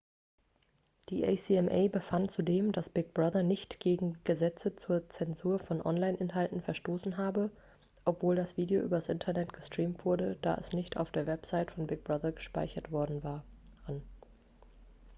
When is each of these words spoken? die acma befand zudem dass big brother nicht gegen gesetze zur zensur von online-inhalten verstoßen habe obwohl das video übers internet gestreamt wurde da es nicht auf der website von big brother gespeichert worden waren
die 1.09 1.23
acma 1.27 1.87
befand 1.87 2.31
zudem 2.31 2.71
dass 2.71 2.89
big 2.89 3.13
brother 3.13 3.43
nicht 3.43 3.79
gegen 3.79 4.17
gesetze 4.23 4.75
zur 4.75 5.07
zensur 5.09 5.59
von 5.59 5.79
online-inhalten 5.79 6.59
verstoßen 6.63 7.17
habe 7.17 7.51
obwohl 8.03 8.35
das 8.35 8.57
video 8.57 8.81
übers 8.81 9.09
internet 9.09 9.53
gestreamt 9.53 10.03
wurde 10.03 10.37
da 10.41 10.55
es 10.55 10.71
nicht 10.73 10.97
auf 10.97 11.11
der 11.11 11.27
website 11.27 11.69
von 11.69 11.85
big 11.85 12.03
brother 12.03 12.31
gespeichert 12.31 12.91
worden 12.91 13.23
waren 13.23 13.43